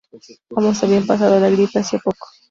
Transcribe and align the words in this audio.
Ambos 0.55 0.83
habían 0.83 1.05
pasado 1.05 1.39
la 1.39 1.51
gripe 1.51 1.77
hacía 1.77 1.99
poco". 1.99 2.25